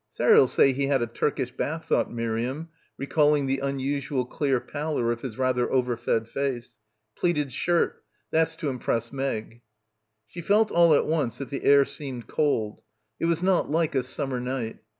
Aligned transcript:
"Sarah'll 0.09 0.47
say 0.47 0.73
he's 0.73 0.87
had 0.89 1.03
a 1.03 1.05
Turkish 1.05 1.51
bath," 1.51 1.85
thought 1.87 2.11
Miriam, 2.11 2.69
recalling 2.97 3.45
the 3.45 3.59
unusual 3.59 4.25
clear 4.25 4.59
pallor 4.59 5.11
of 5.11 5.21
his 5.21 5.37
rather 5.37 5.71
overfed 5.71 6.27
face. 6.27 6.79
"Pleated 7.15 7.53
shirt. 7.53 8.03
That's 8.31 8.55
to 8.55 8.69
impress 8.69 9.13
Meg." 9.13 9.61
She 10.25 10.41
felt 10.41 10.71
all 10.71 10.95
at 10.95 11.05
once 11.05 11.37
that 11.37 11.49
the 11.51 11.63
air 11.63 11.85
seemed 11.85 12.25
cold. 12.25 12.81
It 13.19 13.25
was 13.25 13.43
not 13.43 13.69
like 13.69 13.93
a 13.93 14.01
summer 14.01 14.39
night. 14.39 14.79